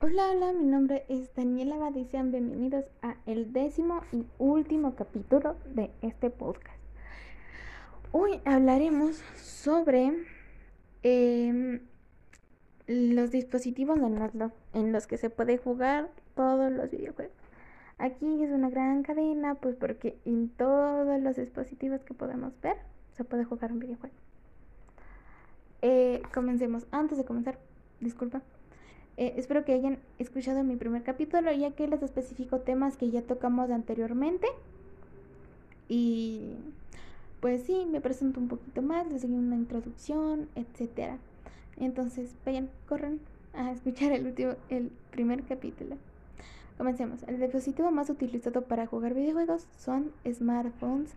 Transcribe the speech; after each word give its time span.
Hola, 0.00 0.30
hola, 0.30 0.52
mi 0.52 0.64
nombre 0.64 1.04
es 1.08 1.34
Daniela 1.34 1.76
sean 2.08 2.30
bienvenidos 2.30 2.84
a 3.02 3.16
el 3.26 3.52
décimo 3.52 4.02
y 4.12 4.26
último 4.38 4.94
capítulo 4.94 5.56
de 5.74 5.90
este 6.02 6.30
podcast. 6.30 6.78
Hoy 8.12 8.40
hablaremos 8.44 9.16
sobre 9.34 10.12
em, 11.02 11.80
los 12.86 13.32
dispositivos 13.32 13.98
en 13.98 14.20
los, 14.20 14.52
en 14.72 14.92
los 14.92 15.08
que 15.08 15.16
se 15.16 15.30
puede 15.30 15.58
jugar 15.58 16.08
todos 16.36 16.70
los 16.70 16.92
videojuegos. 16.92 17.34
Aquí 17.98 18.44
es 18.44 18.52
una 18.52 18.70
gran 18.70 19.02
cadena, 19.02 19.56
pues 19.56 19.74
porque 19.74 20.16
en 20.24 20.48
todos 20.48 21.20
los 21.20 21.34
dispositivos 21.34 22.04
que 22.04 22.14
podemos 22.14 22.52
ver 22.60 22.76
se 23.14 23.24
puede 23.24 23.42
jugar 23.42 23.72
un 23.72 23.80
videojuego. 23.80 24.14
Eh, 25.82 26.22
comencemos. 26.32 26.86
Antes 26.92 27.18
de 27.18 27.24
comenzar, 27.24 27.58
disculpa. 27.98 28.42
Eh, 29.18 29.34
espero 29.36 29.64
que 29.64 29.72
hayan 29.72 29.98
escuchado 30.20 30.62
mi 30.62 30.76
primer 30.76 31.02
capítulo, 31.02 31.50
ya 31.52 31.72
que 31.72 31.88
les 31.88 32.00
especifico 32.04 32.60
temas 32.60 32.96
que 32.96 33.10
ya 33.10 33.20
tocamos 33.20 33.68
anteriormente. 33.68 34.46
Y 35.88 36.52
pues 37.40 37.64
sí, 37.64 37.84
me 37.90 38.00
presento 38.00 38.38
un 38.38 38.46
poquito 38.46 38.80
más, 38.80 39.08
les 39.08 39.22
doy 39.22 39.32
una 39.32 39.56
introducción, 39.56 40.48
etcétera. 40.54 41.18
Entonces, 41.78 42.32
vayan, 42.46 42.70
corran 42.88 43.18
a 43.54 43.72
escuchar 43.72 44.12
el 44.12 44.24
último, 44.24 44.52
el 44.68 44.92
primer 45.10 45.42
capítulo. 45.42 45.96
Comencemos. 46.76 47.24
El 47.24 47.40
dispositivo 47.40 47.90
más 47.90 48.10
utilizado 48.10 48.62
para 48.62 48.86
jugar 48.86 49.14
videojuegos 49.14 49.66
son 49.76 50.12
smartphones. 50.32 51.10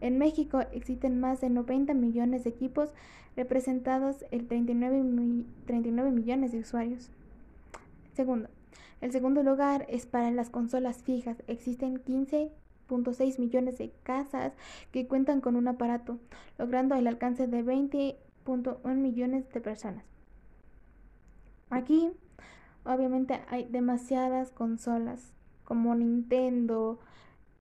En 0.00 0.18
México 0.18 0.62
existen 0.72 1.20
más 1.20 1.40
de 1.40 1.50
90 1.50 1.94
millones 1.94 2.42
de 2.42 2.50
equipos 2.50 2.90
representados 3.36 4.24
el 4.32 4.48
39, 4.48 5.44
39 5.66 6.10
millones 6.10 6.50
de 6.50 6.58
usuarios. 6.58 7.10
Segundo, 8.14 8.48
el 9.00 9.12
segundo 9.12 9.42
lugar 9.42 9.86
es 9.88 10.06
para 10.06 10.30
las 10.30 10.50
consolas 10.50 11.02
fijas. 11.02 11.42
Existen 11.48 12.02
15.6 12.02 13.38
millones 13.38 13.78
de 13.78 13.92
casas 14.02 14.52
que 14.92 15.06
cuentan 15.08 15.40
con 15.40 15.56
un 15.56 15.68
aparato, 15.68 16.18
logrando 16.58 16.94
el 16.94 17.06
alcance 17.08 17.48
de 17.48 17.64
20.1 17.64 18.94
millones 18.94 19.48
de 19.52 19.60
personas. 19.60 20.04
Aquí, 21.70 22.12
obviamente, 22.84 23.40
hay 23.48 23.64
demasiadas 23.64 24.52
consolas 24.52 25.32
como 25.64 25.94
Nintendo. 25.96 27.00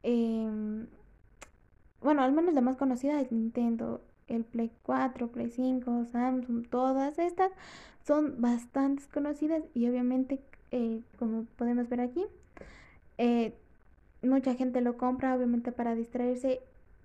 Em, 0.04 0.88
bueno, 2.00 2.22
al 2.22 2.32
menos 2.32 2.54
la 2.54 2.62
más 2.62 2.78
conocida 2.78 3.20
es 3.20 3.32
Nintendo, 3.32 4.02
el 4.28 4.44
Play 4.44 4.72
4, 4.84 5.28
Play 5.30 5.50
5, 5.50 6.06
Samsung, 6.12 6.68
todas 6.68 7.20
estas 7.20 7.52
son 8.06 8.42
bastante 8.42 9.04
conocidas 9.14 9.64
y 9.74 9.88
obviamente, 9.88 10.40
eh, 10.72 11.02
como 11.18 11.46
podemos 11.58 11.90
ver 11.90 12.02
aquí, 12.02 12.26
eh, 13.18 13.54
mucha 14.22 14.56
gente 14.56 14.82
lo 14.82 14.98
compra 14.98 15.36
obviamente 15.36 15.72
para 15.72 15.96
distraerse. 15.96 16.62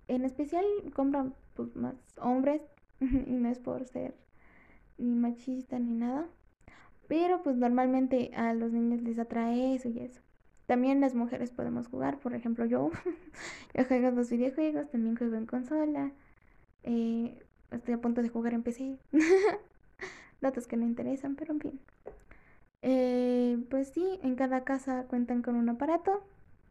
En 0.09 0.25
especial 0.25 0.65
compran 0.95 1.35
pues, 1.55 1.75
más 1.77 1.95
hombres 2.21 2.63
y 3.01 3.33
no 3.33 3.49
es 3.49 3.59
por 3.59 3.85
ser 3.85 4.15
ni 4.97 5.15
machista 5.15 5.79
ni 5.79 5.93
nada. 5.93 6.27
Pero 7.07 7.43
pues 7.43 7.57
normalmente 7.57 8.31
a 8.37 8.53
los 8.53 8.73
niños 8.73 9.03
les 9.03 9.19
atrae 9.19 9.75
eso 9.75 9.89
y 9.89 10.01
eso. 10.01 10.21
También 10.67 11.01
las 11.01 11.15
mujeres 11.15 11.51
podemos 11.51 11.89
jugar, 11.89 12.19
por 12.19 12.35
ejemplo 12.35 12.67
yo, 12.67 12.91
yo 13.75 13.85
juego 13.87 14.11
dos 14.11 14.29
videojuegos, 14.31 14.91
también 14.91 15.17
juego 15.17 15.37
en 15.37 15.47
consola, 15.47 16.13
eh, 16.83 17.39
estoy 17.71 17.95
a 17.95 18.01
punto 18.01 18.23
de 18.23 18.29
jugar 18.29 18.55
en 18.55 18.63
PC. 18.63 18.99
Datos 20.41 20.67
que 20.67 20.77
no 20.77 20.85
interesan, 20.85 21.37
pero 21.37 21.53
en 21.53 21.61
fin. 21.61 21.81
Eh, 22.83 23.59
pues 23.71 23.89
sí, 23.89 24.21
en 24.23 24.37
cada 24.37 24.65
casa 24.65 25.05
cuentan 25.09 25.43
con 25.43 25.57
un 25.57 25.69
aparato. 25.69 26.23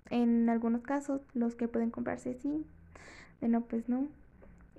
En 0.09 0.49
algunos 0.49 0.83
casos, 0.83 1.21
los 1.33 1.55
que 1.55 1.67
pueden 1.67 1.91
comprarse 1.91 2.33
sí, 2.35 2.65
de 3.41 3.49
no, 3.49 3.61
pues 3.61 3.89
no. 3.89 4.07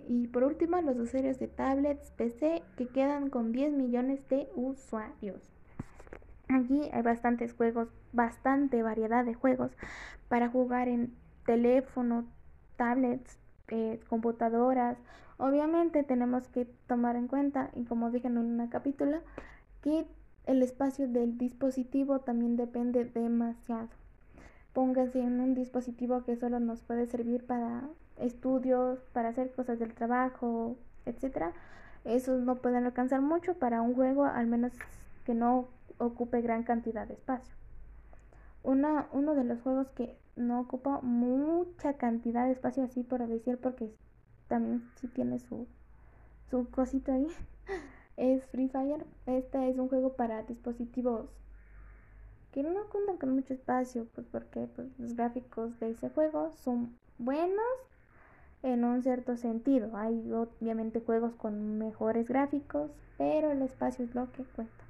Y 0.09 0.29
por 0.29 0.43
último, 0.45 0.81
los 0.81 0.99
usuarios 0.99 1.39
de 1.39 1.49
tablets, 1.49 2.11
PC, 2.13 2.63
que 2.77 2.89
quedan 2.89 3.29
con 3.29 3.53
10 3.53 3.73
millones 3.73 4.27
de 4.31 4.49
usuarios. 4.55 5.43
Aquí 6.49 6.89
hay 6.93 7.03
bastantes 7.03 7.53
juegos, 7.53 7.89
bastante 8.13 8.83
variedad 8.83 9.23
de 9.25 9.35
juegos 9.35 9.71
para 10.29 10.49
jugar 10.49 10.89
en 10.89 11.15
teléfono, 11.45 12.25
tablets, 12.77 13.39
eh, 13.69 14.01
computadoras. 14.09 14.99
Obviamente 15.37 16.03
tenemos 16.03 16.49
que 16.49 16.67
tomar 16.87 17.17
en 17.17 17.29
cuenta, 17.29 17.71
y 17.75 17.85
como 17.85 18.11
dije 18.11 18.27
en 18.27 18.39
un 18.39 18.67
capítulo, 18.69 19.19
que 19.83 20.07
el 20.47 20.63
espacio 20.63 21.07
del 21.09 21.39
dispositivo 21.39 22.21
también 22.21 22.57
depende 22.57 23.05
demasiado. 23.05 23.89
Póngase 24.73 25.21
en 25.21 25.41
un 25.41 25.55
dispositivo 25.55 26.25
que 26.25 26.37
solo 26.37 26.61
nos 26.61 26.83
puede 26.83 27.07
servir 27.07 27.45
para 27.45 27.83
estudios, 28.17 28.99
para 29.13 29.29
hacer 29.29 29.53
cosas 29.53 29.79
del 29.79 29.95
trabajo, 29.95 30.77
etcétera. 31.07 31.53
Esos 32.05 32.43
no 32.43 32.57
pueden 32.57 32.87
alcanzar 32.87 33.21
mucho 33.21 33.55
para 33.55 33.83
un 33.83 33.95
juego, 33.95 34.25
al 34.25 34.47
menos 34.47 34.73
que 35.25 35.35
no 35.35 35.69
ocupe 35.99 36.41
gran 36.41 36.63
cantidad 36.63 37.07
de 37.07 37.15
espacio. 37.15 37.55
Una, 38.69 39.09
uno 39.13 39.35
de 39.35 39.45
los 39.45 39.63
juegos 39.63 39.89
que 39.93 40.15
no 40.37 40.61
ocupa 40.61 41.01
mucha 41.01 41.95
cantidad 41.95 42.45
de 42.45 42.53
espacio 42.53 42.85
así 42.85 43.03
por 43.03 43.27
decir 43.27 43.57
porque 43.57 43.91
también 44.47 44.87
sí 44.97 45.09
tiene 45.09 45.39
su, 45.39 45.67
su 46.51 46.69
cosito 46.71 47.11
ahí 47.11 47.27
es 48.19 48.45
Free 48.49 48.69
Fire. 48.69 49.07
Este 49.25 49.71
es 49.71 49.79
un 49.79 49.89
juego 49.89 50.17
para 50.17 50.43
dispositivos 50.43 51.31
que 52.53 52.63
no 52.63 52.91
cuentan 52.91 53.17
con 53.17 53.35
mucho 53.35 53.55
espacio 53.55 54.07
pues 54.15 54.27
porque 54.31 54.69
pues, 54.77 54.87
los 54.99 55.15
gráficos 55.15 55.81
de 55.81 55.93
ese 55.93 56.11
juego 56.11 56.53
son 56.53 56.95
buenos 57.17 57.75
en 58.63 58.85
un 58.85 59.03
cierto 59.03 59.39
sentido. 59.39 59.97
Hay 59.97 60.31
obviamente 60.31 61.01
juegos 61.01 61.35
con 61.37 61.79
mejores 61.79 62.29
gráficos 62.29 62.91
pero 63.17 63.51
el 63.51 63.63
espacio 63.63 64.05
es 64.05 64.15
lo 64.15 64.31
que 64.31 64.45
cuenta 64.45 64.88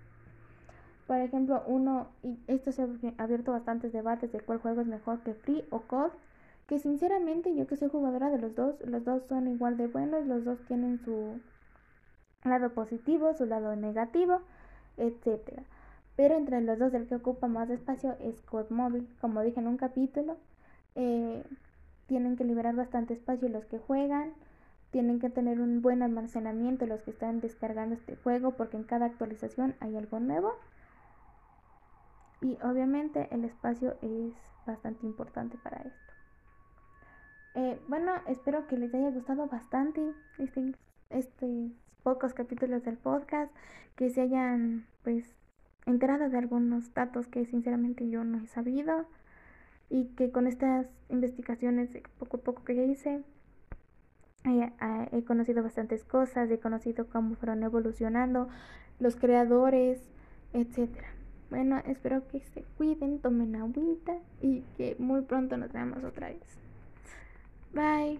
por 1.09 1.17
ejemplo, 1.17 1.63
uno, 1.67 2.09
y 2.23 2.39
esto 2.49 2.71
se 2.71 2.83
ha 2.83 2.89
abierto 3.17 3.51
bastantes 3.53 3.95
debates 3.95 4.31
de 4.31 4.41
cuál 4.41 4.59
juego 4.59 4.83
es 4.83 4.87
mejor 4.87 5.21
que 5.21 5.33
Free 5.33 5.65
o 5.71 5.81
COD, 5.81 6.11
que 6.67 6.79
sinceramente 6.79 7.57
yo 7.57 7.67
que 7.67 7.77
soy 7.77 7.89
jugadora 7.89 8.29
de 8.29 8.37
los 8.37 8.55
dos, 8.55 8.75
los 8.85 9.03
dos 9.07 9.23
son 9.27 9.49
igual 9.49 9.79
de 9.79 9.87
buenos, 9.87 10.27
los 10.27 10.45
dos 10.45 10.59
tienen 10.69 11.01
su 11.03 11.41
lado 12.45 12.75
positivo, 12.75 13.33
su 13.33 13.47
lado 13.47 13.75
negativo, 13.75 14.43
etcétera. 14.99 15.63
Pero 16.15 16.37
entre 16.37 16.61
los 16.61 16.79
dos 16.79 16.93
el 16.93 17.07
que 17.07 17.15
ocupa 17.15 17.47
más 17.49 17.71
espacio 17.71 18.15
es 18.21 18.43
COD 18.43 18.69
móvil, 18.69 19.09
como 19.23 19.41
dije 19.41 19.61
en 19.61 19.69
un 19.69 19.79
capítulo, 19.79 20.37
eh, 20.95 21.43
tienen 22.07 22.37
que 22.37 22.45
liberar 22.45 22.77
bastante 22.77 23.15
espacio 23.15 23.49
los 23.49 23.65
que 23.65 23.79
juegan, 23.79 24.35
tienen 24.91 25.21
que 25.21 25.31
tener 25.31 25.59
un 25.59 25.81
buen 25.81 26.03
almacenamiento 26.03 26.85
los 26.85 27.01
que 27.01 27.13
están 27.13 27.41
descargando 27.41 27.95
este 27.95 28.17
juego 28.17 28.51
porque 28.51 28.77
en 28.77 28.85
cada 28.85 29.07
actualización 29.07 29.75
hay 29.81 29.97
algo 29.97 30.21
nuevo 30.21 30.53
y 32.41 32.59
obviamente 32.63 33.29
el 33.31 33.45
espacio 33.45 33.97
es 34.03 34.33
bastante 34.67 35.07
importante 35.07 35.57
para 35.59 35.79
esto. 35.79 36.13
Eh, 37.55 37.81
bueno, 37.89 38.13
espero 38.27 38.67
que 38.67 38.77
les 38.77 38.95
haya 38.95 39.11
gustado 39.11 39.47
bastante 39.49 40.13
este, 40.39 40.75
este 41.11 41.71
pocos 42.03 42.33
capítulos 42.35 42.85
del 42.85 42.97
podcast, 42.97 43.53
que 43.97 44.11
se 44.11 44.21
hayan 44.21 44.87
pues 45.03 45.35
enterado 45.87 46.29
de 46.29 46.39
algunos 46.39 46.95
datos 46.95 47.27
que 47.27 47.45
sinceramente 47.47 48.09
yo 48.09 48.25
no 48.25 48.39
he 48.39 48.47
sabido 48.47 49.07
y 49.91 50.07
que 50.15 50.31
con 50.31 50.47
estas 50.47 50.87
investigaciones 51.09 51.91
poco 52.19 52.37
a 52.37 52.41
poco 52.41 52.65
que 52.65 52.85
hice 52.85 53.25
he 55.13 55.25
conocido 55.25 55.63
bastantes 55.63 56.05
cosas, 56.05 56.51
he 56.51 56.59
conocido 56.59 57.09
cómo 57.09 57.35
fueron 57.35 57.63
evolucionando 57.63 58.49
los 58.99 59.17
creadores, 59.17 60.01
etcétera. 60.53 61.18
Bueno, 61.51 61.79
espero 61.87 62.27
que 62.29 62.41
se 62.41 62.63
cuiden, 62.77 63.21
tomen 63.21 63.57
agüita 63.57 64.19
y 64.43 64.61
que 64.77 64.97
muy 64.99 65.23
pronto 65.23 65.57
nos 65.57 65.73
veamos 65.73 66.05
otra 66.05 66.29
vez. 66.29 66.43
Bye. 67.73 68.19